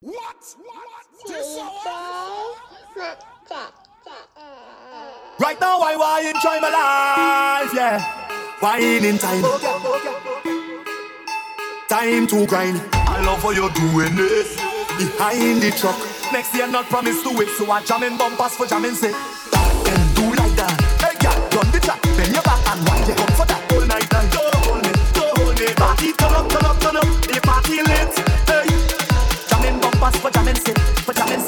What? 0.00 0.44
What? 3.48 3.72
Right 5.40 5.60
now 5.60 5.80
I 5.80 5.96
want 5.96 6.22
to 6.22 6.30
enjoy 6.30 6.60
my 6.60 6.70
life, 6.70 7.72
yeah. 7.74 7.98
Wine 8.60 9.04
in 9.04 9.18
time. 9.18 9.42
Time 11.88 12.26
to 12.26 12.46
grind. 12.46 12.82
I 12.92 13.22
love 13.24 13.42
how 13.42 13.50
you're 13.50 13.70
doing 13.70 14.16
this. 14.16 14.56
Behind 14.98 15.62
the 15.62 15.70
truck. 15.70 15.96
Next 16.32 16.54
year 16.54 16.66
not 16.66 16.86
promise 16.86 17.22
to 17.22 17.30
wait. 17.36 17.48
so 17.48 17.70
I 17.70 17.82
jam 17.84 18.02
in 18.02 18.18
bumpers 18.18 18.56
for 18.56 18.66
jamming 18.66 18.94
say. 18.94 19.12
And 19.12 20.16
do 20.16 20.34
like 20.34 20.54
that. 20.56 20.80
Hey, 21.00 21.16
yeah, 21.22 21.48
done 21.48 21.70
the 21.70 21.80
track. 21.80 22.02
Bend 22.02 22.34
your 22.34 22.42
back 22.42 22.76
and 22.76 22.86
watch 22.86 23.08
it 23.08 23.16
come 23.16 23.34
for 23.36 23.46
that. 23.46 23.57
Put 30.30 31.16
your 31.16 31.26
hands 31.26 31.47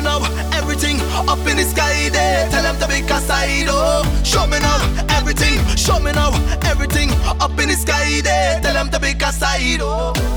me 0.00 0.04
now 0.04 0.18
everything 0.52 1.00
up 1.28 1.38
in 1.46 1.56
the 1.56 1.64
sky 1.64 2.08
there. 2.10 2.48
Tell 2.50 2.62
them 2.62 2.78
to 2.78 2.88
be 2.88 3.02
oh. 3.68 4.22
Show 4.24 4.46
me 4.46 4.58
now 4.60 4.78
everything. 5.10 5.58
Show 5.76 5.98
me 5.98 6.12
now 6.12 6.32
everything 6.64 7.10
up 7.40 7.58
in 7.58 7.68
the 7.68 7.76
sky 7.76 8.20
there. 8.22 8.60
Tell 8.60 8.74
them 8.74 8.90
to 8.90 9.00
be 9.00 9.12
aside, 9.12 9.80
oh. 9.80 10.29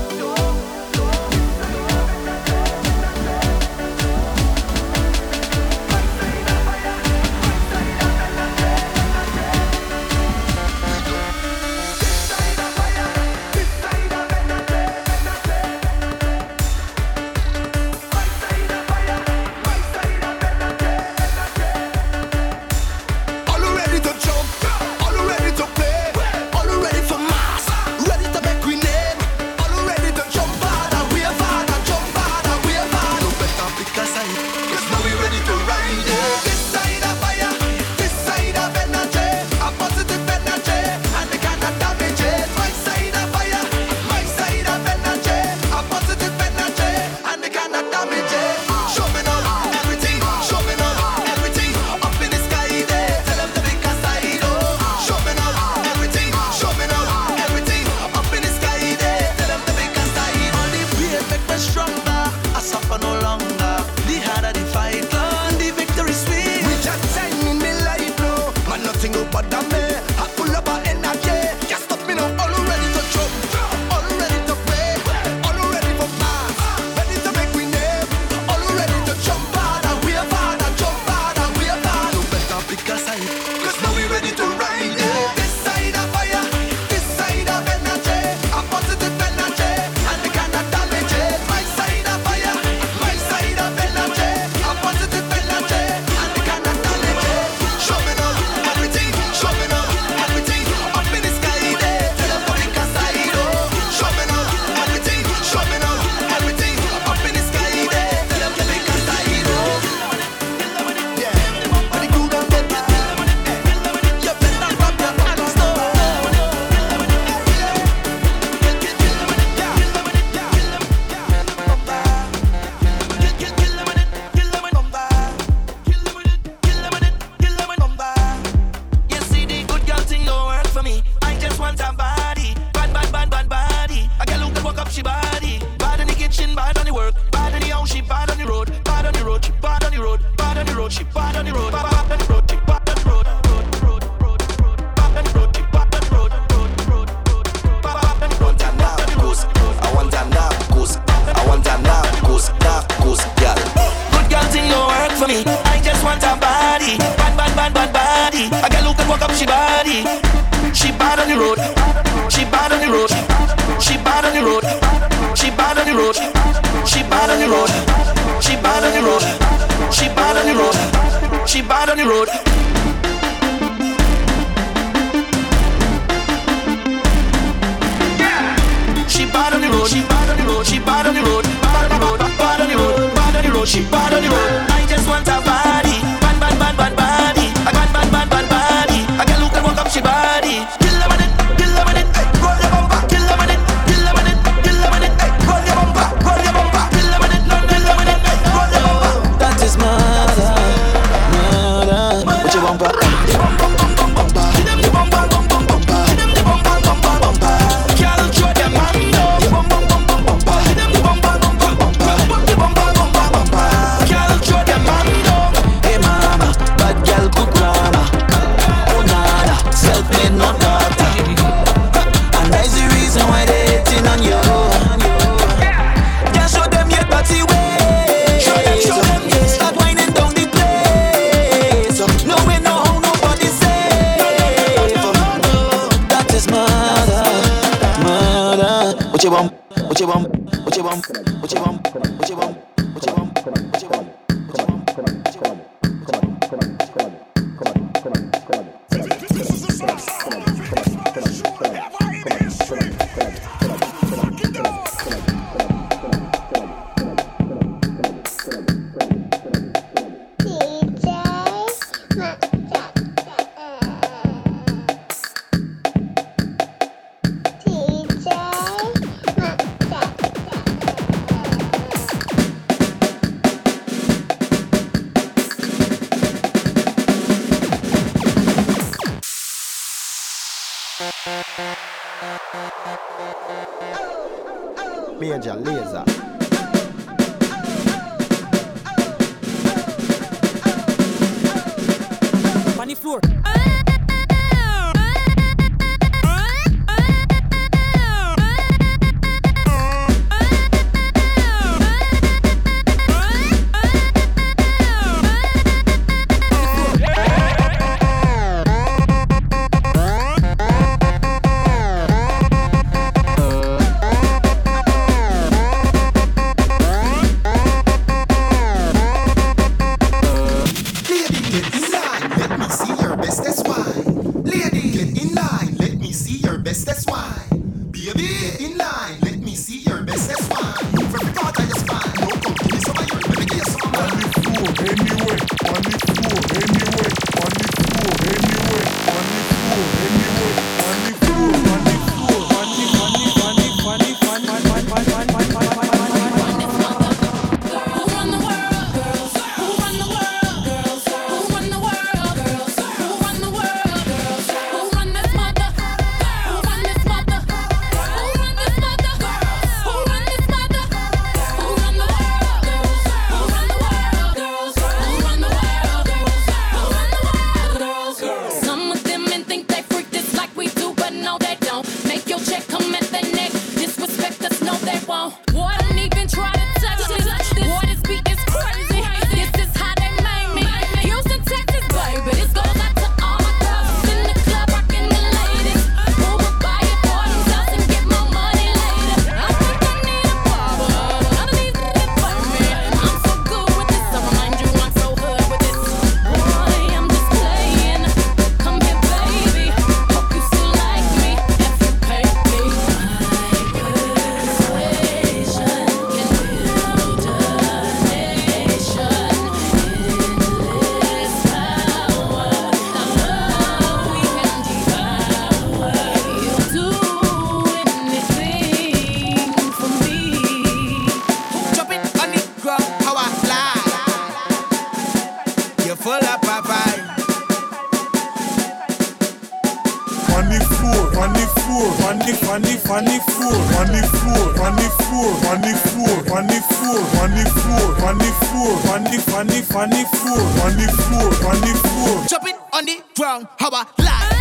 funny, 432.32 432.76
funny, 432.76 432.76
funny 432.78 433.18
fool, 433.20 433.52
funny 433.74 434.00
fool, 434.16 434.54
funny 434.54 434.88
fool, 435.04 435.34
funny 435.44 435.72
fool, 435.74 436.24
funny 436.24 436.60
fool, 436.60 437.04
funny 437.12 437.44
fool, 437.44 437.94
funny 438.00 438.30
fool, 438.48 438.76
funny, 438.78 439.18
funny, 439.18 439.60
funny 439.62 440.04
fool, 440.04 440.40
funny 440.56 440.86
fool, 440.86 441.30
funny 441.42 441.72
fool. 441.84 442.24
Jumping 442.26 442.56
on 442.72 442.84
the 442.86 443.02
ground, 443.16 443.48
how 443.58 443.70
I 443.72 443.84
lie. 443.98 444.33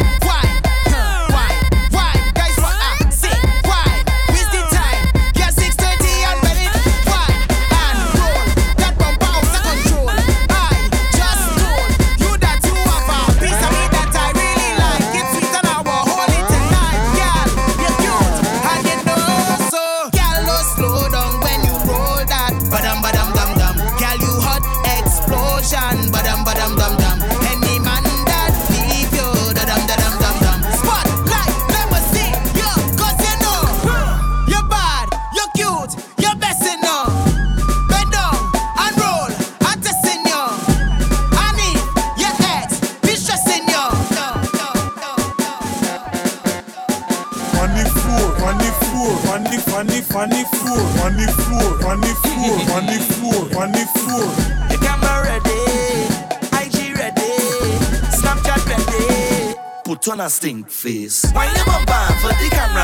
a 60.24 60.30
stink 60.30 60.70
face. 60.70 61.26
Why 61.34 61.46
you 61.48 61.66
bump 61.66 62.18
for 62.22 62.30
the 62.42 62.50
camera? 62.50 62.83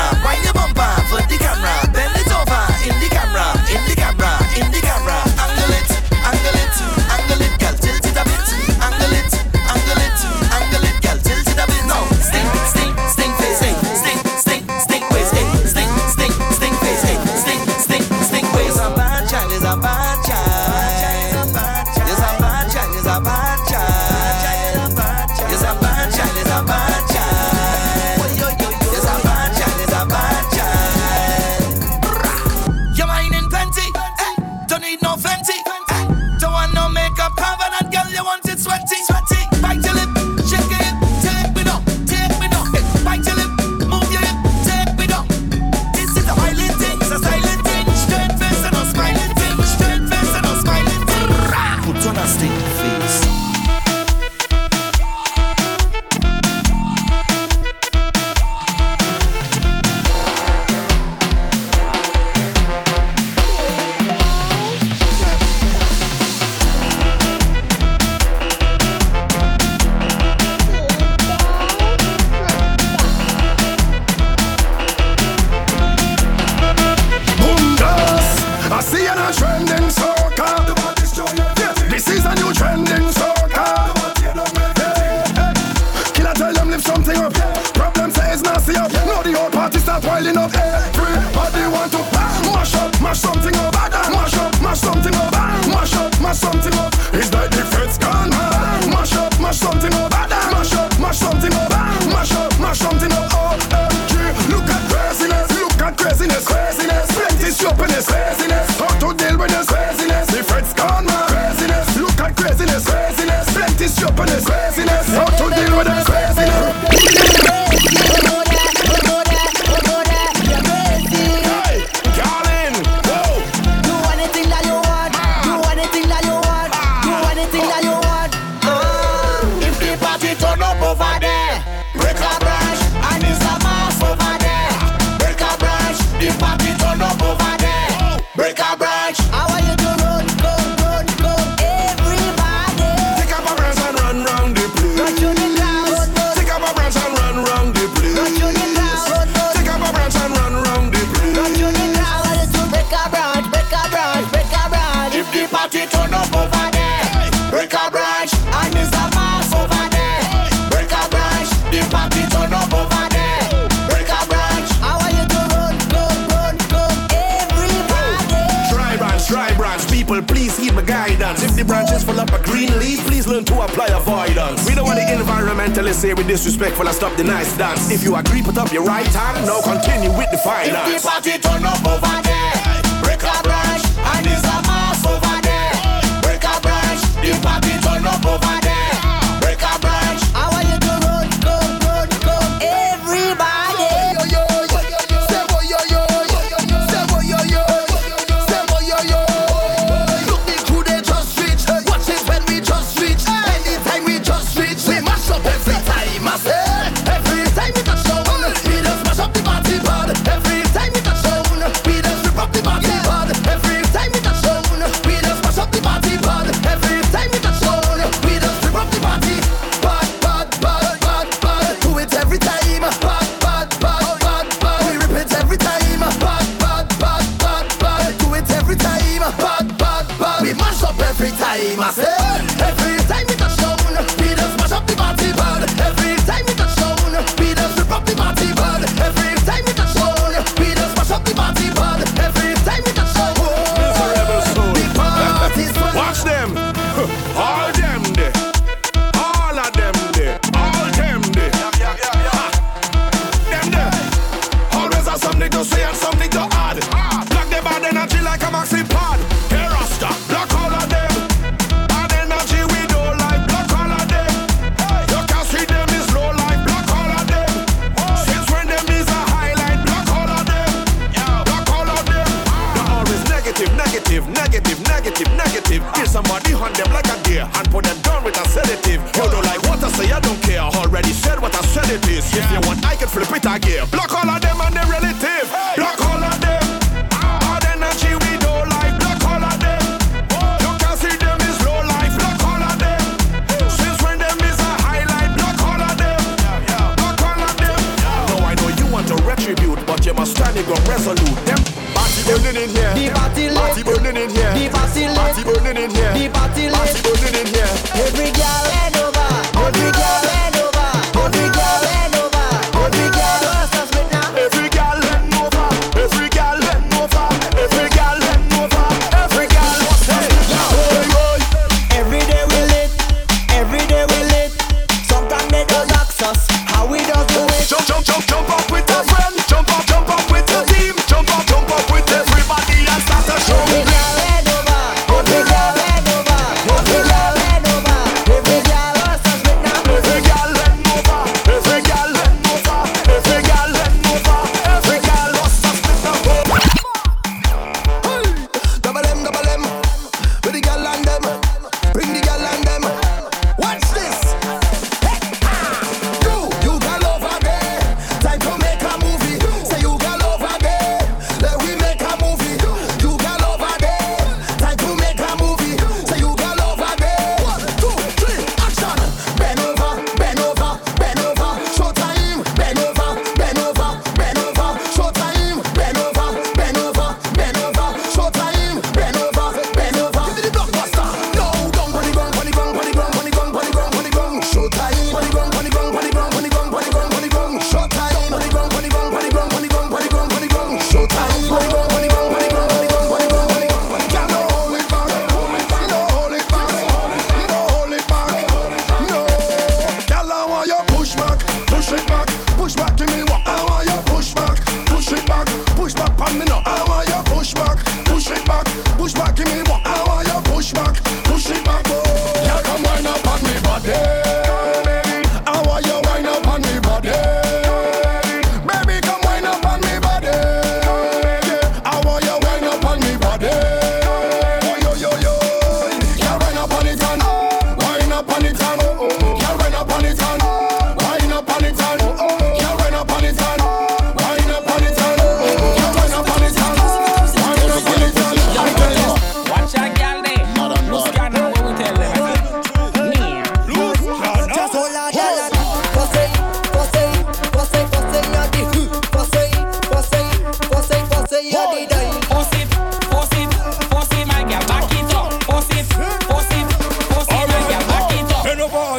apply 173.60 173.88
avoidance. 173.88 174.66
We 174.68 174.74
don't 174.74 174.86
want 174.86 174.98
the 174.98 175.06
environmentalists 175.06 176.02
here 176.04 176.16
we 176.16 176.24
disrespectful 176.24 176.86
and 176.86 176.94
stop 176.94 177.16
the 177.16 177.24
nice 177.24 177.56
dance. 177.56 177.90
If 177.90 178.02
you 178.02 178.16
agree, 178.16 178.42
put 178.42 178.58
up 178.58 178.72
your 178.72 178.84
right 178.84 179.06
hand. 179.06 179.46
Now 179.46 179.60
continue 179.60 180.10
with 180.16 180.30
the 180.30 180.38
finance. 180.38 180.88
If 180.88 181.02
the 181.02 181.08
party 181.08 181.38
turn 181.38 181.64
up 181.64 181.84
over 181.86 182.22
there. 182.22 182.69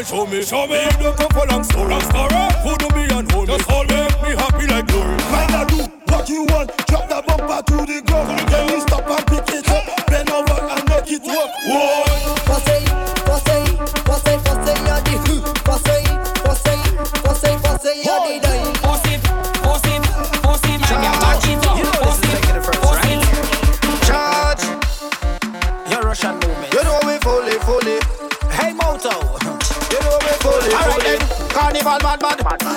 and 0.01 0.07
show 0.07 0.25
me. 0.25 0.41
Show 0.43 0.67
me. 0.67 0.83
You 0.83 1.03
don't 1.03 1.17
come 1.17 1.29
for 1.29 1.45
long 1.47 1.63
story. 1.63 1.89
Long 1.89 2.01
story. 2.01 2.33
Who 2.63 2.75
do 2.77 2.87
be 2.95 3.13
and 3.13 3.31
hold 3.31 3.47
Just 3.47 3.69
hold 3.69 3.89
me. 3.89 3.95
make 3.95 4.21
Me 4.23 4.35
happy 4.35 4.67
like 4.67 4.87
glory. 4.87 5.17
Mind 5.31 5.53
a 5.53 5.65
do 5.69 5.77
what 6.11 6.29
you 6.29 6.43
want. 6.45 6.69
Drop 6.87 7.07
that 7.09 7.25
bumper 7.25 7.61
to 7.67 7.85
the 7.85 8.01
ground. 8.05 8.49
Then 8.49 8.73
we 8.73 8.79
stop 8.81 9.07
and 9.07 9.27
pick 9.27 9.55
it 9.55 9.69
up. 9.69 10.07
Bend 10.07 10.29
over 10.29 10.61
and 10.61 10.89
make 10.89 11.11
it 11.11 11.21
work. 11.23 11.51
Whoa. 11.67 12.40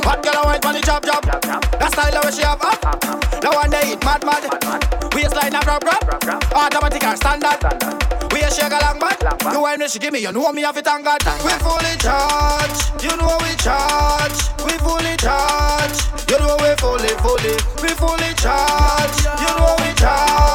Hot 0.05 0.23
girl, 0.23 0.37
I 0.37 0.45
want 0.45 0.67
on 0.67 0.75
the 0.75 0.81
job, 0.81 1.05
job. 1.05 1.25
That 1.25 1.91
style 1.93 2.21
where 2.23 2.33
she 2.33 2.43
have 2.43 2.61
up. 2.61 2.77
Now 3.43 3.57
one 3.57 3.71
day 3.71 3.97
it 3.97 4.05
mad, 4.05 4.25
mad. 4.25 4.45
Waistline 5.15 5.55
up 5.55 5.65
drop, 5.65 5.81
drop. 5.81 6.53
Automatic 6.53 7.05
our 7.05 7.17
standard. 7.17 7.57
We 8.33 8.43
a 8.43 8.51
shake 8.51 8.73
a 8.73 8.79
bad. 9.01 9.17
You 9.53 9.61
want 9.61 9.81
me, 9.81 9.89
she 9.89 9.99
give 9.99 10.13
me, 10.13 10.21
you 10.21 10.33
know 10.33 10.53
me 10.53 10.63
have 10.63 10.77
it 10.77 10.87
on 10.89 11.03
God. 11.03 11.25
We 11.41 11.53
fully 11.65 11.97
charge. 11.99 12.79
You 13.03 13.17
know 13.17 13.39
we 13.41 13.57
charge. 13.57 14.37
We 14.65 14.77
fully 14.79 15.17
charge. 15.17 15.97
You 16.29 16.39
know 16.39 16.57
we 16.61 16.75
fully, 16.77 17.15
fully. 17.25 17.57
We 17.81 17.89
fully 17.97 18.35
charge. 18.37 19.17
You 19.41 19.53
know 19.57 19.77
we 19.81 19.95
charge. 19.95 20.54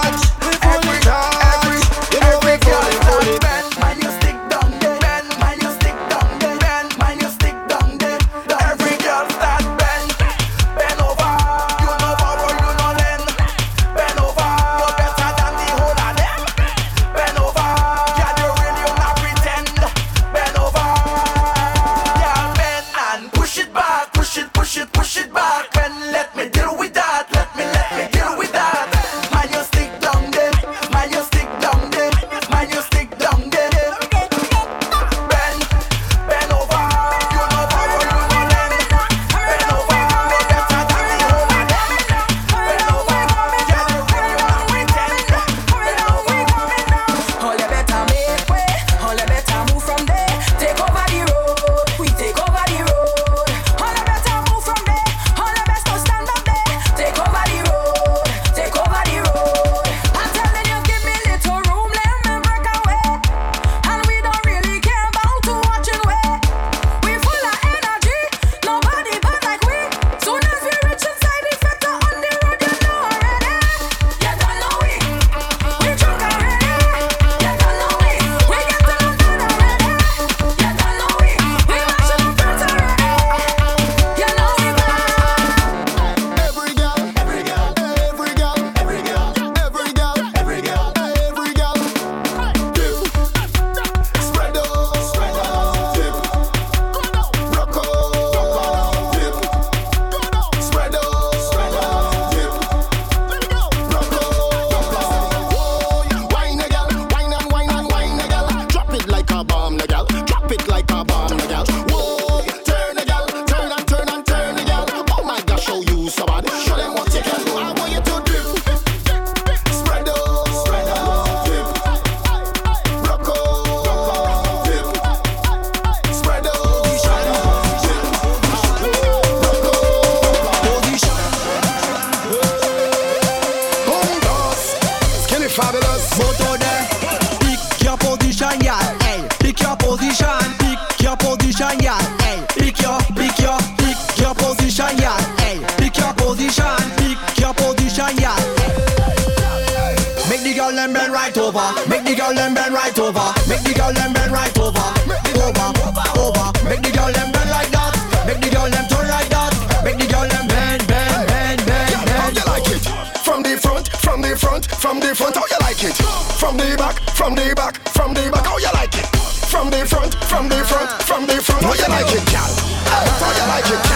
Front, 163.59 163.89
from 163.97 164.21
the 164.21 164.35
front, 164.35 164.65
from 164.65 164.99
the 164.99 165.13
front. 165.15 165.35
How 165.35 165.45
you 165.45 165.59
like 165.61 165.83
it? 165.83 165.95
From 166.39 166.57
the 166.57 166.75
back, 166.77 166.99
from 167.15 167.35
the 167.35 167.53
back, 167.55 167.75
from 167.89 168.13
the 168.13 168.29
back. 168.31 168.45
How 168.45 168.57
you 168.57 168.71
like 168.73 168.95
it? 168.95 169.05
From 169.49 169.69
the 169.69 169.85
front, 169.85 170.15
from 170.25 170.49
the 170.49 170.63
front, 170.63 170.89
from 171.03 171.27
the 171.27 171.41
front. 171.41 171.63
How 171.63 171.73
you 171.73 171.87
like 171.89 172.13
it, 172.13 172.25
gal? 172.31 172.49
How 172.87 173.31
you 173.35 173.45
like 173.47 173.69
it, 173.69 173.88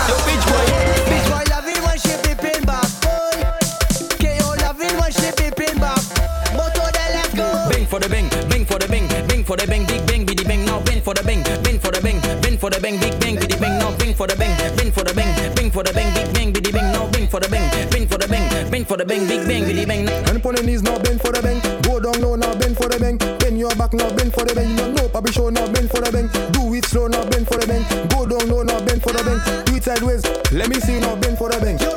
for 18.93 18.97
the 18.97 19.06
bing, 19.06 19.27
big 19.27 19.47
bing, 19.47 19.63
biddy 19.63 19.86
bing. 19.86 20.08
And 20.08 20.43
pon 20.43 20.53
the 20.53 20.62
knees 20.62 20.84
now 20.84 20.99
bend 20.99 21.19
for 21.19 21.32
the 21.32 21.41
bang. 21.41 21.60
Go 21.82 21.99
down 21.99 22.21
low 22.21 22.36
now 22.36 22.53
bend 22.60 22.77
for 22.77 22.88
the 22.88 22.99
bang. 22.99 23.17
Bend 23.39 23.58
your 23.58 23.73
back 23.75 23.91
now 23.93 24.10
bend 24.13 24.32
for 24.32 24.45
the 24.45 24.53
bang. 24.53 24.75
No 24.75 24.91
no 24.91 25.10
papi 25.10 25.34
show 25.34 25.49
now 25.49 25.65
bend 25.71 25.89
for 25.89 25.99
the 25.99 26.12
bang. 26.12 26.29
Do 26.51 26.73
it 26.75 26.86
slow 26.86 27.08
now 27.08 27.25
bend 27.25 27.47
for 27.47 27.58
the 27.58 27.65
bang. 27.65 27.84
Go 28.10 28.27
down 28.27 28.47
low 28.49 28.62
now 28.62 28.79
bend 28.86 29.01
for 29.01 29.12
the 29.12 29.23
bang. 29.23 29.41
Do 29.65 29.75
it 29.75 29.84
sideways. 29.84 30.23
Let 30.51 30.69
me 30.69 30.79
see 30.79 30.99
now 30.99 31.15
bend 31.15 31.39
for 31.39 31.49
the 31.49 31.60
bang. 31.60 31.92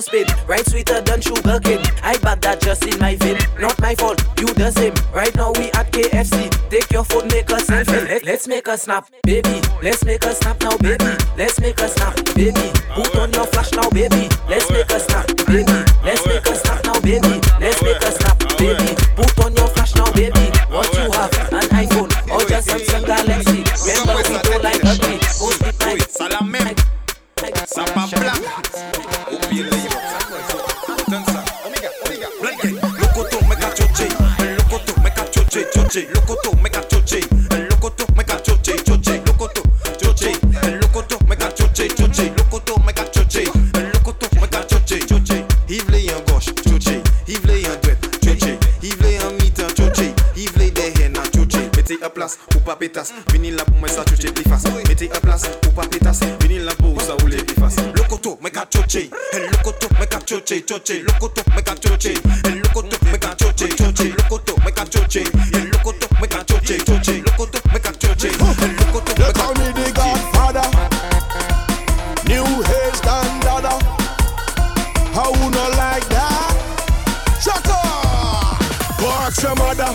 Spain. 0.00 0.26
Right 0.46 0.66
sweeter 0.66 1.00
than 1.00 1.20
sugar 1.20 1.60
cane. 1.60 1.82
I 2.02 2.16
bad 2.18 2.40
that 2.42 2.60
just 2.60 2.84
in 2.86 2.98
my 2.98 3.16
vein. 3.16 3.38
Not 3.58 3.78
my 3.80 3.94
fault, 3.94 4.22
you 4.38 4.46
the 4.54 4.70
same. 4.70 4.94
Right 5.12 5.34
now 5.34 5.52
we 5.52 5.70
at 5.72 5.92
KFC. 5.92 6.50
Take 6.70 6.90
your 6.90 7.04
phone, 7.04 7.28
make 7.28 7.50
a 7.50 7.56
selfie. 7.56 8.08
Let, 8.08 8.24
let's 8.24 8.48
make 8.48 8.68
a 8.68 8.76
snap, 8.76 9.08
baby. 9.22 9.60
Let's 9.82 10.04
make 10.04 10.24
a 10.24 10.34
snap 10.34 10.60
now, 10.62 10.76
baby. 10.78 11.16
Let's 11.36 11.60
make 11.60 11.80
a 11.80 11.88
snap, 11.88 12.16
baby. 12.34 12.72
Put 12.94 13.16
on 13.16 13.32
your 13.32 13.46
flash 13.46 13.72
now, 13.72 13.88
baby. 13.90 14.28
Let's 14.48 14.70
make 14.70 14.90
a 14.90 15.00
snap, 15.00 15.26
baby. 15.46 15.72
Let's 16.04 16.26
make 16.26 16.46
a 16.46 16.54
snap 16.54 16.84
now, 16.84 17.00
baby. 17.00 17.40
Let's 17.60 17.82
make 17.82 18.02
a 18.02 18.10
snap, 18.12 18.38
baby. 18.58 19.09
Choche, 60.70 61.02
choche, 61.02 61.02
Locoto, 61.02 61.42
mega 61.52 61.74
choche, 61.74 62.14
Locoto, 62.62 62.96
mega 63.02 63.34
choche, 63.34 63.68
choche, 63.74 64.14
Locoto, 64.16 64.54
mega 64.64 64.84
choche, 64.84 65.24
Locoto, 65.72 66.06
mega 66.20 66.44
choche, 66.44 66.76
choche, 66.84 67.22
Locoto, 67.22 67.60
mega 67.72 67.90
choche, 67.90 68.30
Locoto, 68.38 69.12
They 69.14 69.24
mega 69.24 69.32
call 69.32 69.54
me 69.54 69.72
the 69.72 69.90
Godfather, 69.92 70.70
New 72.28 72.44
Age 72.62 72.94
standard. 72.94 73.66
How 75.12 75.32
not 75.50 75.74
like 75.76 76.06
that? 76.08 76.54
Shut 77.42 77.66
up! 77.66 78.60
Go 79.00 79.08
ask 79.26 79.42
your 79.42 79.56
mother. 79.56 79.90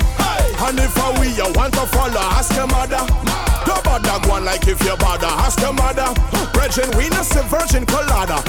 And 0.60 0.80
if 0.80 0.98
I 0.98 1.20
we 1.20 1.30
you 1.30 1.48
want 1.56 1.74
to 1.76 1.86
follow, 1.88 2.20
ask 2.36 2.54
your 2.54 2.68
mother. 2.68 3.00
Don't 3.66 3.84
bother 3.84 4.20
go 4.28 4.34
on 4.34 4.44
like 4.44 4.68
if 4.68 4.84
you 4.84 4.96
bother, 4.98 5.28
ask 5.28 5.60
your 5.62 5.74
mother. 5.74 6.12
Brethren, 6.54 6.90
we 6.98 7.08
not 7.10 7.26
say 7.26 7.44
virgin 7.48 7.86
colada, 7.86 8.44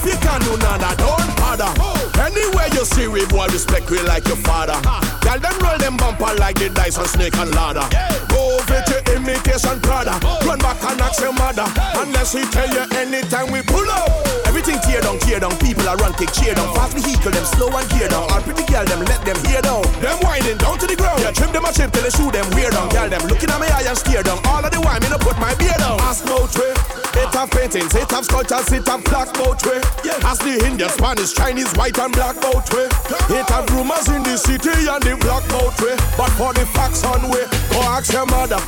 if 0.00 0.06
you 0.06 0.16
can 0.20 0.40
do 0.40 0.56
nada, 0.64 0.96
don't 0.96 1.28
bother. 1.36 1.68
Anywhere 2.16 2.68
you 2.72 2.84
see 2.84 3.08
we 3.08 3.26
boy 3.26 3.46
respect 3.52 3.90
we 3.90 4.00
like 4.02 4.26
your 4.26 4.40
father. 4.40 4.76
Girl 5.20 5.38
them 5.38 5.56
roll 5.60 5.76
them 5.76 5.96
bumper 5.96 6.32
like 6.40 6.56
the 6.56 6.70
dice 6.70 6.96
on 6.96 7.06
snake 7.06 7.36
and 7.36 7.52
ladder. 7.52 7.84
Go 8.32 8.56
over 8.56 8.80
to 8.80 8.96
imitation 9.12 9.80
Prada. 9.80 10.16
Run 10.46 10.58
back 10.60 10.80
and 10.88 11.00
ask 11.00 11.20
your 11.20 11.32
mother. 11.32 11.68
Unless 12.00 12.34
we 12.34 12.44
tell 12.48 12.68
you 12.72 12.84
anytime 12.96 13.52
we 13.52 13.60
pull 13.62 13.84
up. 13.90 14.08
Everything 14.48 14.80
tear 14.80 15.00
down, 15.00 15.18
tear 15.20 15.40
down. 15.40 15.52
People 15.58 15.88
are 15.88 15.96
run, 15.96 16.12
take 16.14 16.32
cheer 16.32 16.54
down. 16.54 16.72
Fast 16.74 16.96
vehicle, 16.96 17.30
them 17.30 17.44
slow 17.44 17.68
and 17.68 17.88
gear 17.90 18.08
down. 18.08 18.24
All 18.32 18.40
pretty 18.40 18.64
girl, 18.64 18.84
them 18.84 19.04
let 19.04 19.20
them 19.24 19.36
hear 19.44 19.60
down. 19.60 19.84
Them 20.00 20.16
winding 20.24 20.58
down 20.58 20.78
to 20.80 20.86
the 20.86 20.96
ground. 20.96 21.20
Yeah, 21.20 21.32
trim 21.32 21.52
them 21.52 21.64
a 21.64 21.72
chip 21.72 21.92
till 21.92 22.02
they 22.02 22.10
shoot 22.10 22.32
them 22.32 22.48
weird 22.56 22.72
down. 22.72 22.88
Girl, 22.88 23.08
them 23.08 23.22
looking 23.28 23.50
at 23.50 23.60
my 23.60 23.68
eye 23.68 23.84
and 23.84 23.98
steer 23.98 24.22
down. 24.22 24.40
All 24.48 24.64
of 24.64 24.70
the 24.72 24.80
wine, 24.80 25.00
me 25.04 25.08
no 25.12 25.18
put 25.18 25.36
my 25.38 25.54
beard 25.60 25.76
down. 25.76 26.00
Ask 26.00 26.24
no 26.24 26.46
tray. 26.48 26.72
It 27.14 27.34
have 27.34 27.50
paintings, 27.50 27.94
it 27.94 28.10
have 28.10 28.24
sculptures, 28.24 28.70
it 28.72 28.86
have 28.86 29.04
black 29.04 29.32
boat 29.34 29.60
way. 29.66 29.80
As 30.24 30.38
the 30.38 30.62
Indian, 30.64 30.88
Spanish, 30.90 31.32
Chinese, 31.34 31.72
white 31.74 31.98
and 31.98 32.12
black 32.12 32.40
boat 32.40 32.66
way. 32.72 32.86
It 33.34 33.48
have 33.50 33.68
rumors 33.70 34.08
in 34.08 34.22
the 34.22 34.36
city 34.36 34.70
and 34.86 35.02
the 35.02 35.16
black 35.18 35.42
boat 35.50 35.74
way. 35.82 35.96
But 36.16 36.30
for 36.38 36.54
the 36.54 36.64
facts 36.70 37.04
on 37.04 37.28
way, 37.30 37.46
go 37.70 37.80
ask 37.90 38.12
your 38.12 38.26
mother. 38.26 38.60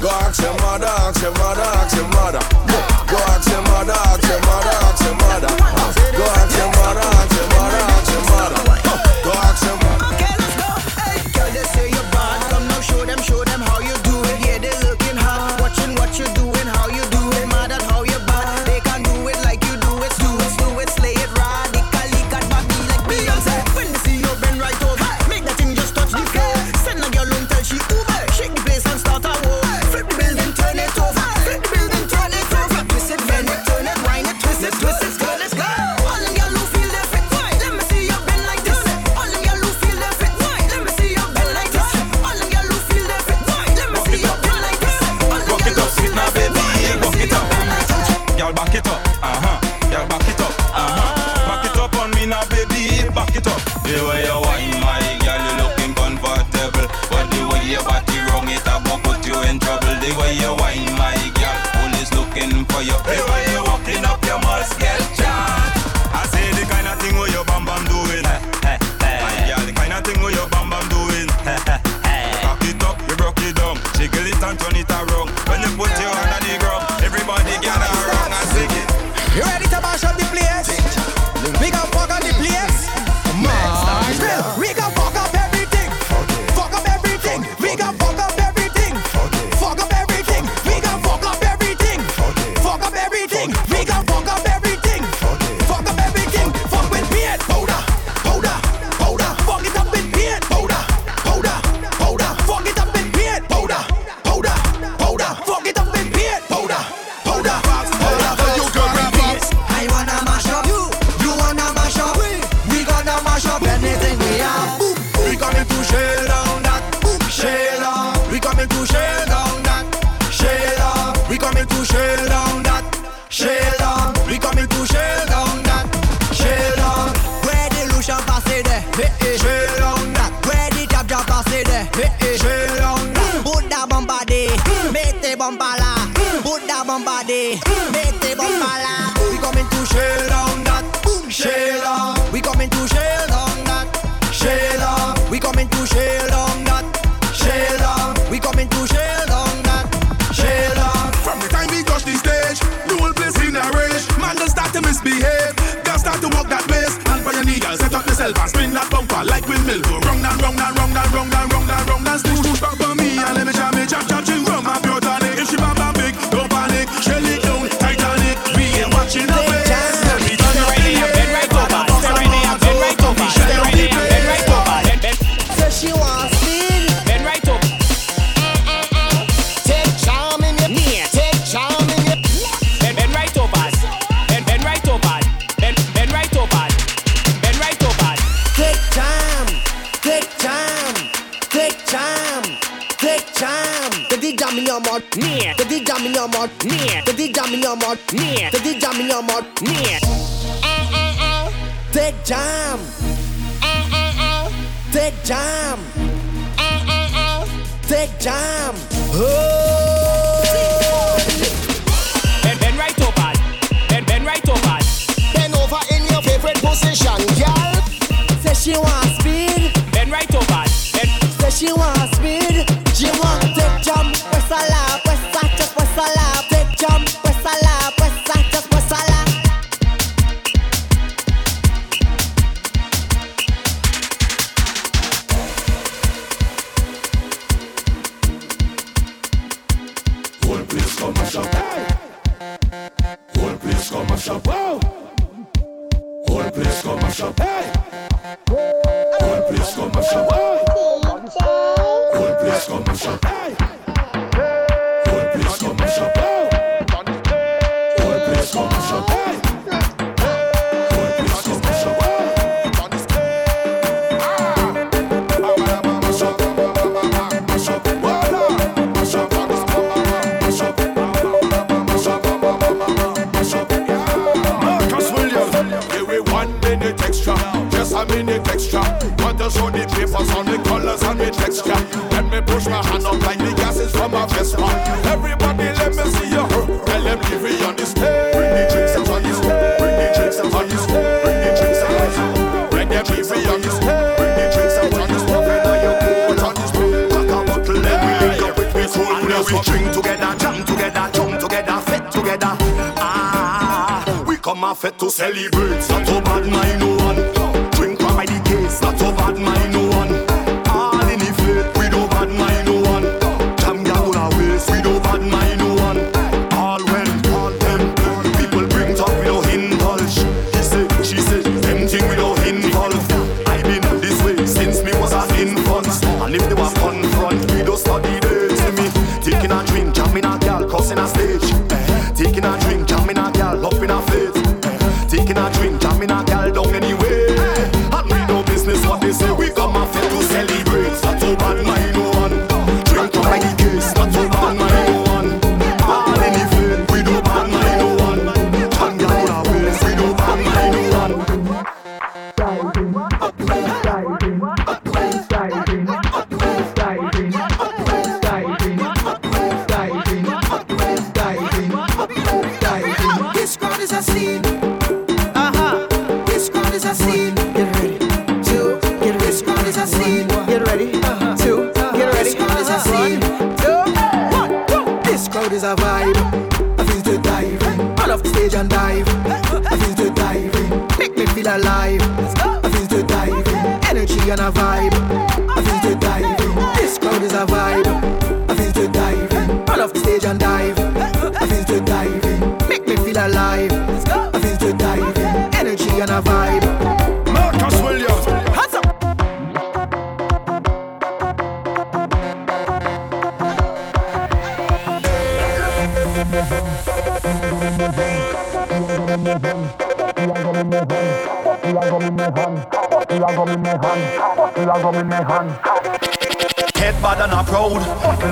Go 0.00 0.10
ask 0.10 0.42
your 0.42 0.52
mother, 0.60 0.86
ask 0.86 1.22
your 1.22 1.32
mother, 1.32 1.62
ask 1.62 1.96
your 1.96 2.08
mother. 2.08 2.42
Go 3.08 3.16
ask 3.32 3.48
your 3.48 3.62
mother, 3.62 3.92
ask 3.92 4.28
your 4.28 4.40
mother, 4.40 4.74
ask 4.82 5.04
your 5.04 5.14
mother. 5.14 5.52
Go 6.16 6.24
ask 6.26 6.58
your 6.58 6.70
mother, 6.76 7.00
ask 7.00 7.32
your 7.32 7.48
mother, 7.54 7.82
ask 7.86 8.12
your 8.12 8.22
mother. 8.28 8.60
Go 9.24 9.32
ask 9.32 9.64
your 9.64 9.76
mother. 9.76 9.95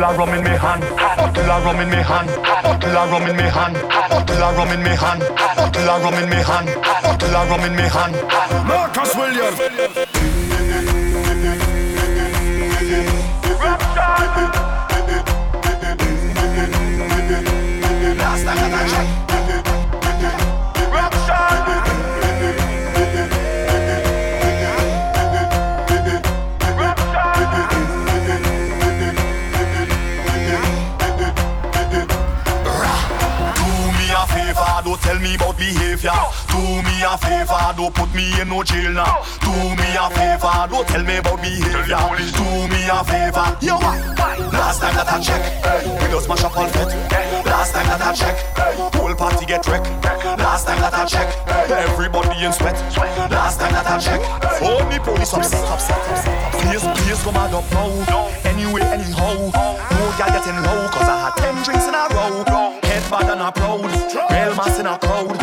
bottle 0.01 0.11
of 0.11 0.18
rum 0.18 0.34
in 0.34 0.45
me 0.45 0.51
hand. 0.51 0.82
Bottle 0.82 1.51
of 1.51 1.64
rum 1.64 1.80
in 1.80 1.90
me 1.90 1.97
hand. 1.97 2.28
Bottle 2.42 2.97
of 2.97 3.11
rum 3.11 3.28
in 3.28 3.36
me 3.36 3.45
hand. 3.45 3.74
Bottle 3.74 4.42
of 4.42 4.57
rum 4.57 4.70
in 4.70 4.82
me 4.82 4.90
hand. 4.90 5.20
Bottle 5.20 5.90
of 5.90 6.03
rum 6.03 6.14
in 6.14 6.28
me 6.30 6.36
hand. 6.36 6.68
Bottle 6.82 7.36
of 7.36 7.51
rum 7.51 7.64
in 7.64 7.76
me 7.76 7.82
hand. 7.82 8.14
Marcus 8.66 9.14
Williams. 9.14 10.03
Tell 40.95 41.03
me 41.03 41.16
about 41.16 41.42
behavior. 41.42 41.99
Do 42.38 42.47
me 42.70 42.86
a 42.86 43.03
favor. 43.03 43.59
Yo, 43.59 43.82
last 44.55 44.78
time 44.78 44.95
that 44.95 45.11
I 45.11 45.18
check, 45.18 45.42
we 46.01 46.07
just 46.07 46.26
smash 46.26 46.45
up 46.45 46.57
all 46.57 46.68
fit. 46.68 46.86
Last 47.45 47.74
time 47.74 47.88
that 47.90 48.01
I 48.01 48.14
check, 48.14 48.38
whole 48.95 49.12
party 49.16 49.45
get 49.45 49.66
wrecked. 49.66 49.90
Last 50.38 50.68
time 50.68 50.78
that 50.78 50.95
I 50.95 51.05
check, 51.05 51.26
everybody 51.66 52.45
in 52.45 52.53
sweat. 52.53 52.78
Last 53.28 53.59
time 53.59 53.72
that 53.72 53.90
I 53.90 53.99
check, 53.99 54.22
only 54.62 55.01
police 55.01 55.34
upset. 55.34 55.66
Please, 56.62 56.86
please 56.86 57.22
come 57.24 57.42
add 57.42 57.53
up 57.53 57.66
now. 57.72 58.30
Anyway, 58.45 58.82
anyhow, 58.82 59.51
no 59.51 60.05
girl 60.14 60.30
getting 60.30 60.62
low, 60.62 60.86
cause 60.95 61.11
I 61.11 61.26
had 61.26 61.34
10 61.42 61.64
drinks 61.64 61.86
in 61.90 61.95
a 61.99 62.07
row. 62.14 62.78
Head 62.86 63.03
bad 63.11 63.34
and 63.34 63.42
a 63.42 63.51
proud, 63.51 63.82
real 63.82 64.55
mass 64.55 64.78
in 64.78 64.86
a 64.86 64.97
crowd. 64.97 65.34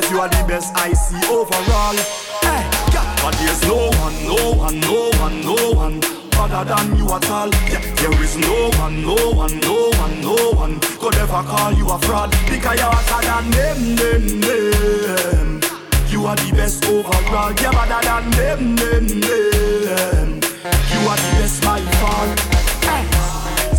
Cause 0.00 0.10
you 0.10 0.20
are 0.20 0.28
the 0.30 0.44
best 0.48 0.72
I 0.76 0.94
see 0.94 1.20
overall. 1.28 1.92
Hey, 2.40 2.64
yeah. 2.94 3.04
But 3.20 3.36
there's 3.36 3.62
no 3.68 3.90
one, 4.00 4.16
no 4.24 4.52
one, 4.56 4.80
no 4.80 5.10
one, 5.20 5.40
no 5.42 5.72
one 5.76 6.00
other 6.40 6.64
than 6.64 6.96
you 6.96 7.04
at 7.12 7.28
all. 7.28 7.50
Yeah, 7.68 7.84
there 7.96 8.22
is 8.22 8.34
no 8.38 8.70
one, 8.80 9.02
no 9.02 9.14
one, 9.36 9.60
no 9.60 9.90
one, 10.00 10.20
no 10.22 10.52
one 10.56 10.80
could 10.80 11.14
ever 11.16 11.42
call 11.42 11.74
you 11.74 11.86
a 11.90 11.98
fraud 11.98 12.30
because 12.48 12.80
you're 12.80 12.88
hotter 12.88 13.26
than 13.28 13.50
them, 13.50 13.96
them, 13.96 14.40
them. 14.40 15.60
You 16.08 16.24
are 16.24 16.36
the 16.36 16.50
best 16.56 16.82
overall. 16.86 17.52
You're 17.60 17.70
better 17.70 18.00
than 18.00 18.30
them, 18.30 18.76
them, 18.76 19.06
them. 19.20 20.40
You 20.92 21.00
are 21.10 21.20
the 21.20 21.30
best 21.36 21.62
by 21.62 21.80
far. 22.00 22.26
Hey. 22.88 23.04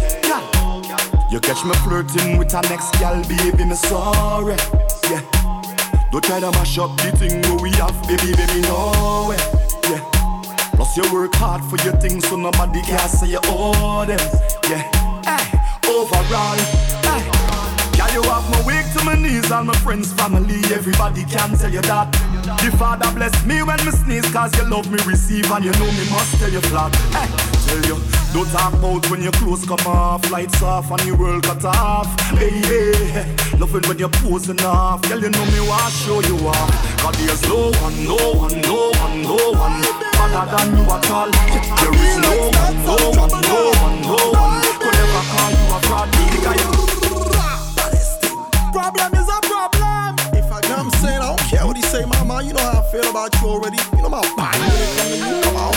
Eh, 0.06 0.30
yeah. 0.30 1.32
You 1.32 1.40
catch 1.40 1.66
me 1.66 1.74
flirting 1.82 2.38
with 2.38 2.54
a 2.54 2.62
next 2.70 2.92
gal, 3.00 3.24
baby, 3.24 3.66
me 3.66 3.74
sorry. 3.74 4.56
Yeah. 5.10 5.41
Don't 6.12 6.22
try 6.26 6.42
to 6.42 6.52
mash 6.52 6.78
up 6.78 6.96
the 6.98 7.12
thing 7.16 7.42
where 7.44 7.64
we 7.64 7.72
have, 7.80 7.96
baby, 8.04 8.36
baby, 8.36 8.62
no 8.68 9.28
way. 9.30 9.38
Yeah. 9.88 10.04
Plus 10.76 10.98
you 10.98 11.04
work 11.14 11.34
hard 11.36 11.64
for 11.64 11.78
your 11.88 11.96
things, 12.02 12.28
so 12.28 12.36
nobody 12.36 12.82
can 12.82 13.08
say 13.08 13.28
you 13.28 13.40
owe 13.46 14.04
them. 14.06 14.20
Yeah. 14.70 14.84
Hey. 15.24 15.58
Overall. 15.88 16.60
Hey. 17.08 17.24
Yeah, 17.96 18.14
you 18.14 18.24
have 18.24 18.44
my 18.52 18.62
wake 18.68 18.92
to 18.94 19.06
my 19.06 19.16
knees, 19.16 19.52
all 19.52 19.64
my 19.64 19.74
friends, 19.78 20.12
family, 20.12 20.60
everybody 20.74 21.24
can 21.24 21.58
tell 21.58 21.72
you 21.72 21.82
that. 21.84 22.12
The 22.60 22.76
Father 22.78 23.10
bless 23.16 23.46
me 23.46 23.64
when 23.64 23.80
me 23.86 23.92
sneeze, 23.92 24.30
cause 24.34 24.54
you 24.58 24.70
love 24.70 24.92
me 24.92 25.00
receive, 25.08 25.50
and 25.50 25.64
you 25.64 25.72
know 25.72 25.92
me 25.92 26.10
must 26.12 26.36
tell 26.40 26.52
you 26.52 26.60
flat. 26.60 26.94
Hey, 27.16 27.51
tell 27.72 27.86
you, 27.88 27.98
don't 28.34 28.50
talk 28.52 28.74
about 28.74 29.10
when 29.10 29.22
your 29.22 29.32
clothes 29.34 29.66
come 29.66 29.86
off, 29.88 30.30
lights 30.30 30.62
off, 30.62 30.92
and 30.92 31.06
your 31.06 31.18
world 31.18 31.44
cut 31.44 31.64
off. 31.64 32.08
Hey, 32.32 32.50
hey, 32.50 33.26
loving 33.58 33.88
when 33.88 33.98
you're 33.98 34.10
posing 34.10 34.62
off, 34.62 35.02
girl, 35.08 35.20
you 35.22 35.30
know 35.30 35.46
me 35.46 35.60
want 35.68 35.94
show 35.94 36.20
you 36.22 36.36
off. 36.48 36.72
Cause 37.00 37.16
there's 37.18 37.42
no 37.48 37.72
one, 37.84 37.96
no 38.04 38.18
one, 38.44 38.62
no 38.62 38.92
one, 39.00 39.22
no 39.22 39.38
one, 39.56 39.82
better 40.18 40.46
than 40.52 40.68
you 40.76 40.84
at 40.92 41.10
all. 41.12 41.32
There 41.80 41.96
is 41.96 42.18
no 42.26 42.34
one, 42.60 42.76
no 42.86 42.96
one, 43.20 43.42
no 43.50 43.60
one, 43.84 43.98
no 44.02 44.20
one, 44.36 44.62
could 44.82 44.96
ever 45.04 45.24
call 45.32 45.52
you 45.56 45.66
a 45.72 45.80
fraud, 45.88 46.10
you 46.16 46.32
Problem 48.72 49.14
is 49.16 49.28
a 49.28 49.40
problem. 49.48 50.16
If 50.34 50.52
I 50.52 50.60
know 50.68 50.78
I'm 50.78 50.92
saying, 51.00 51.22
I 51.22 51.28
don't 51.28 51.40
care 51.50 51.66
what 51.66 51.76
he 51.78 51.84
say, 51.84 52.06
mama. 52.06 52.42
You 52.44 52.54
know 52.54 52.62
how 52.62 52.82
I 52.82 52.92
feel 52.92 53.10
about 53.10 53.34
you 53.42 53.48
already. 53.48 53.78
You 53.96 54.02
know 54.04 54.10
my 54.10 54.22
body 54.36 54.60
you. 55.20 55.42
Come 55.44 55.58
on. 55.58 55.71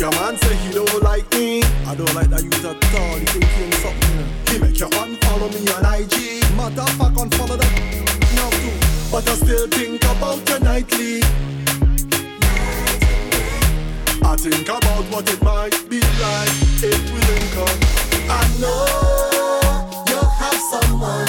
Your 0.00 0.10
man 0.12 0.34
say 0.38 0.56
he 0.56 0.72
don't 0.72 1.02
like 1.02 1.30
me. 1.34 1.62
I 1.84 1.94
don't 1.94 2.14
like 2.14 2.30
that 2.30 2.40
you 2.40 2.48
at 2.48 2.64
all. 2.64 3.18
He 3.20 3.26
think 3.26 3.44
he 3.44 3.70
something. 3.84 4.24
He 4.48 4.58
make 4.58 4.80
you 4.80 4.88
unfollow 4.96 5.52
me 5.52 5.60
on 5.76 5.84
IG. 5.92 6.40
Fact, 6.96 7.20
unfollow 7.20 7.60
that. 7.60 7.68
No 8.32 8.48
too. 8.48 8.72
But 9.12 9.28
I 9.28 9.34
still 9.34 9.68
think 9.68 10.02
about 10.04 10.40
you 10.48 10.58
nightly. 10.60 11.20
I 14.24 14.36
think 14.40 14.64
about 14.64 15.04
what 15.12 15.28
it 15.28 15.42
might 15.42 15.76
be 15.90 16.00
like 16.16 16.56
if 16.80 17.00
we 17.12 17.20
link 17.20 17.56
up. 17.60 17.76
I 18.24 18.40
know 18.56 18.88
you 20.08 20.20
have 20.40 20.60
someone. 20.72 21.28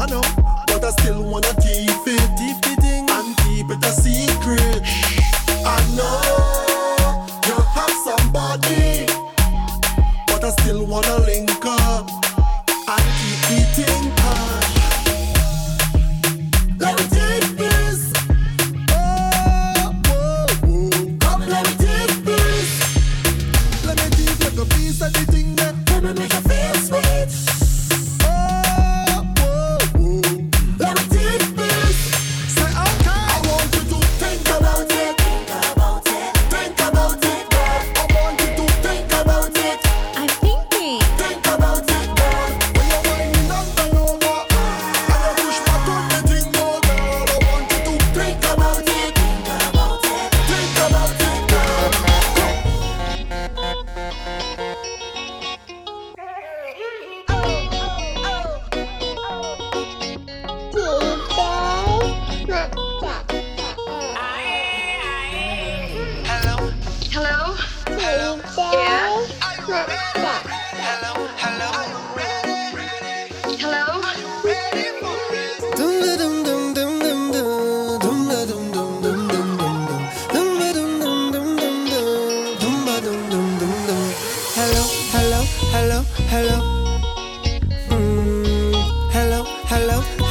I 0.00 0.06
know, 0.08 0.24
but 0.66 0.82
I 0.82 0.90
still 0.92 1.22
wanna 1.22 1.52
keep 1.60 1.92
it, 2.08 2.24
keep 2.40 2.80
thing, 2.80 3.04
and 3.10 3.36
keep 3.44 3.68
it 3.68 3.84
a 3.84 3.92
secret. 3.92 4.80
I 5.62 5.76
know 5.94 6.75
but 10.26 10.44
I 10.44 10.50
still 10.60 10.84
wanna 10.84 11.18
link 11.20 11.50
up 11.64 12.10
and 12.92 13.06
keep 13.20 13.38
the 13.48 13.60
thing 13.74 14.65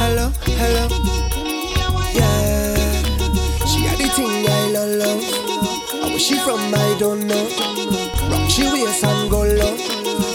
hello, 0.06 0.30
hello. 0.60 0.86
Yeah, 2.14 2.76
she 3.66 3.80
had 3.80 3.98
the 3.98 4.08
thing 4.14 4.46
I 4.48 4.70
love. 5.00 5.22
And 5.94 6.10
where 6.10 6.18
she 6.18 6.38
from, 6.38 6.60
I 6.74 6.96
don't 6.98 7.26
know. 7.26 7.44
Rock 8.30 8.48
she 8.48 8.62
waist 8.70 9.04
and 9.04 9.30
go 9.30 9.42
low. 9.42 9.76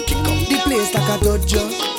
Kick 0.07 0.17
up 0.17 0.39
the 0.49 0.59
place 0.65 0.93
like 0.93 1.09
a 1.09 1.17
dojo. 1.23 1.90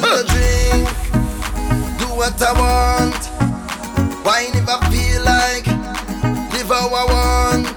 girl 0.00 0.22
to 0.22 0.26
drink, 0.32 0.88
do 1.98 2.06
what 2.14 2.42
I 2.42 2.52
want. 2.52 3.22
Wine 4.24 4.54
if 4.54 4.68
I 4.68 4.78
feel 4.90 5.22
like, 5.24 5.66
live 6.52 6.68
how 6.68 6.88
I 6.94 7.04
want. 7.12 7.76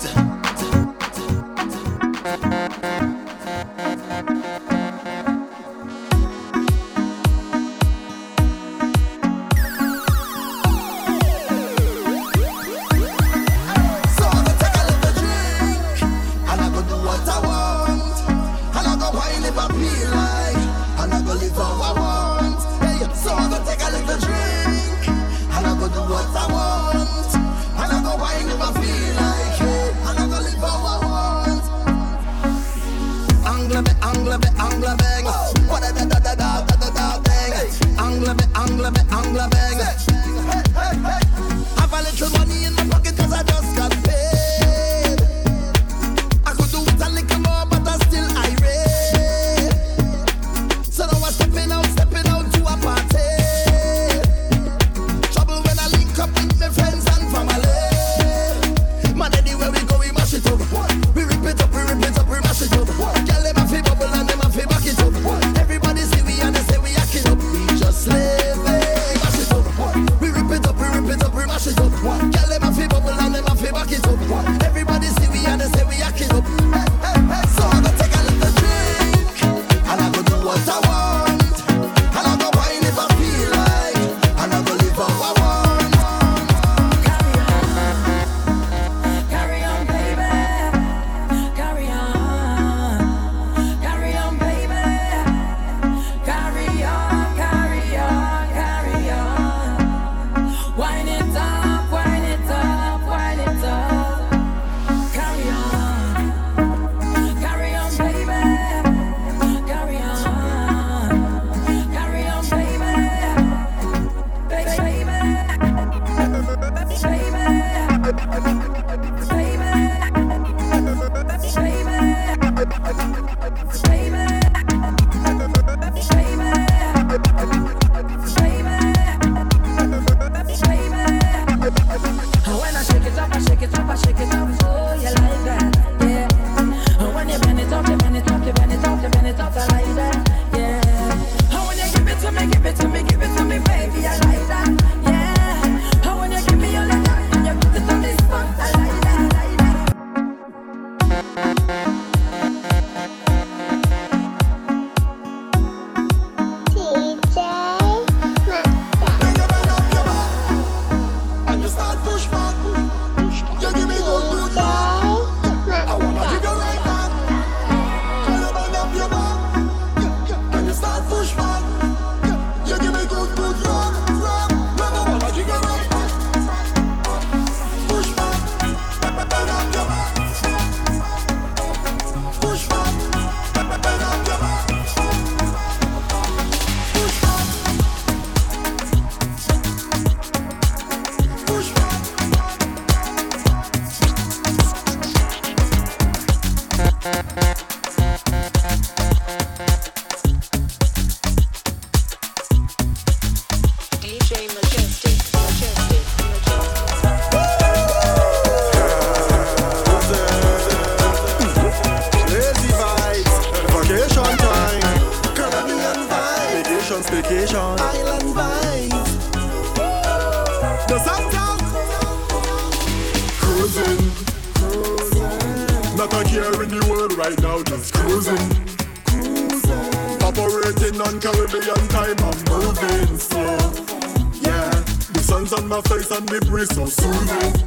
empress 236.41 236.69
so 236.69 236.85
smooth. 236.85 237.29
Oh. 237.31 237.59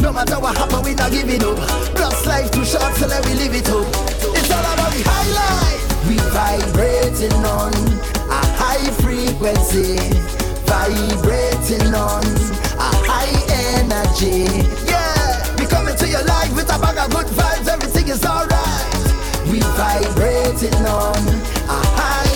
No 0.00 0.12
matter 0.12 0.38
what 0.38 0.56
happen, 0.56 0.82
we 0.82 0.94
not 0.94 1.10
give 1.10 1.28
it 1.28 1.42
up. 1.44 1.58
Plus 1.94 2.26
life 2.26 2.50
too 2.50 2.64
short, 2.64 2.94
so 2.94 3.06
let 3.06 3.24
me 3.26 3.34
live 3.34 3.54
it 3.54 3.68
up. 3.68 3.86
It's 4.36 4.50
all 4.50 4.60
about 4.60 4.92
the 4.92 5.02
high. 5.04 5.22
We 6.08 6.16
vibrating 6.34 7.32
on 7.44 7.72
a 8.28 8.40
high 8.58 8.90
frequency. 9.02 9.96
Vibrating 10.66 11.94
on 11.94 12.24
a 12.76 12.90
high 13.06 13.36
energy. 13.78 14.48
Yeah, 14.84 15.56
we 15.58 15.66
coming 15.66 15.96
to 15.96 16.08
your 16.08 16.24
life 16.24 16.54
with 16.54 16.74
a 16.74 16.78
bag 16.78 16.98
of 16.98 17.10
good 17.14 17.26
vibes. 17.38 17.68
Everything 17.68 18.08
is 18.08 18.24
alright. 18.24 18.92
We 19.50 19.60
vibrating 19.78 20.74
on 20.86 21.22
a 21.68 21.78
high 21.96 22.31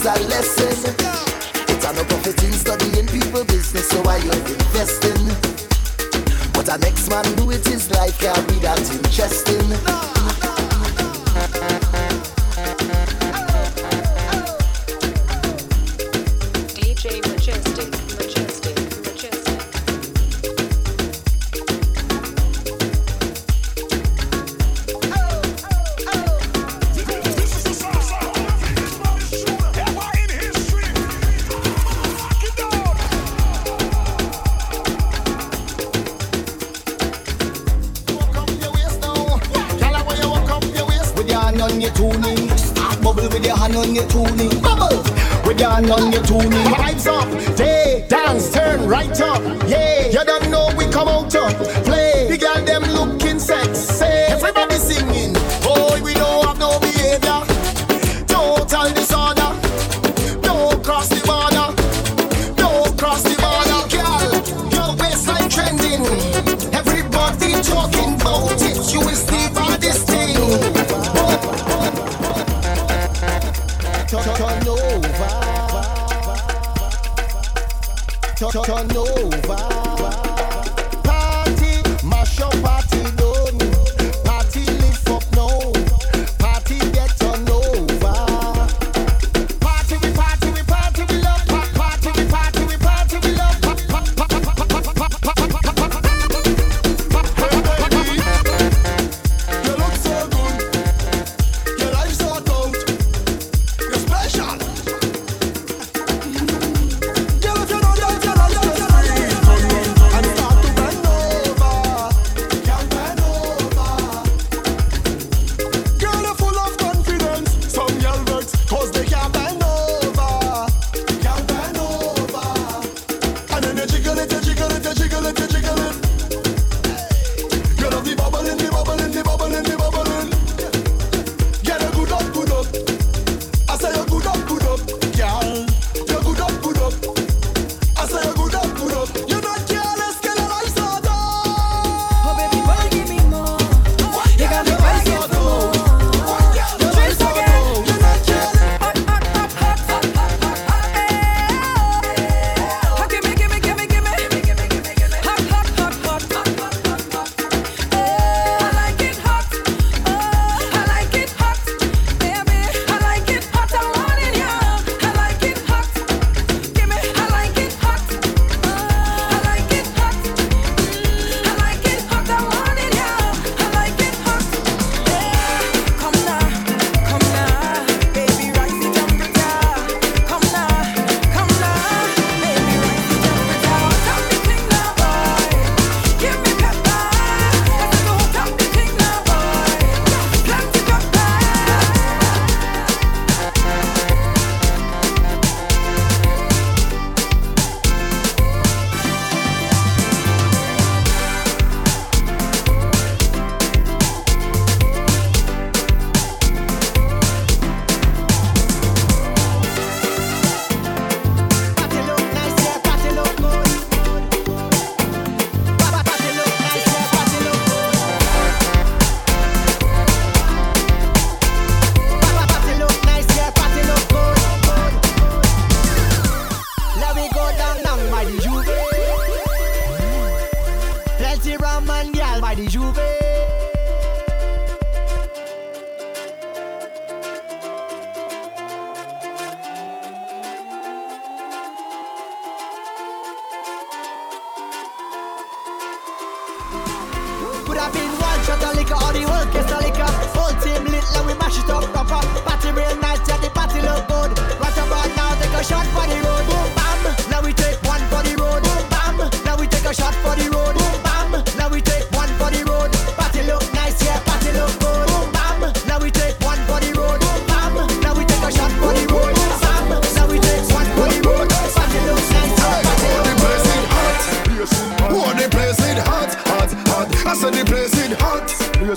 is 0.00 0.06
a 0.06 0.28
lesson. 0.28 0.94
It's 1.68 1.84
a 1.84 1.92
no-profit 1.92 2.42
in 2.42 2.52
studying 2.52 3.06
people 3.06 3.44
business, 3.44 3.88
so 3.88 4.00
why 4.02 4.16
you 4.16 4.32
investing. 4.32 5.26
What 6.54 6.68
a 6.68 6.78
next 6.78 7.08
man 7.10 7.24
do 7.36 7.50
it 7.50 7.66
is 7.68 7.90
like, 7.90 8.18
can't 8.18 8.48
be 8.48 8.54
that 8.60 8.80
interesting. 8.80 9.99
jump. 51.30 51.69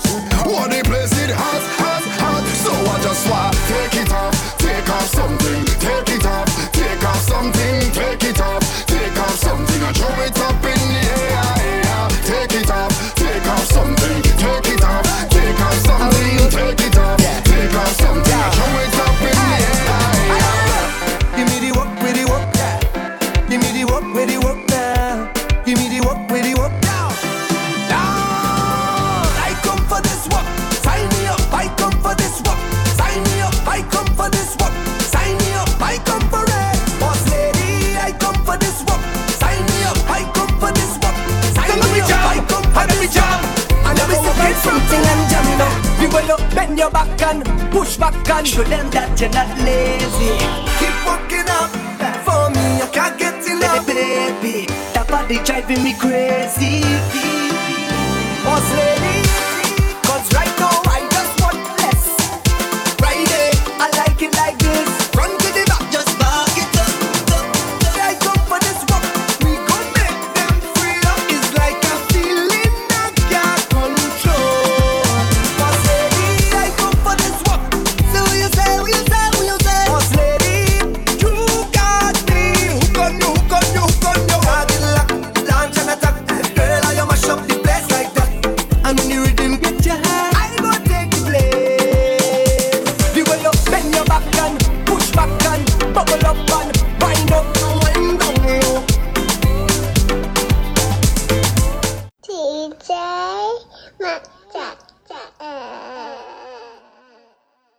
Hot. 0.02 0.24
Oh, 0.32 0.33